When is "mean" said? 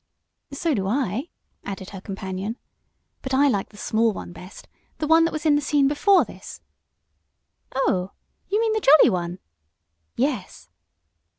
8.59-8.73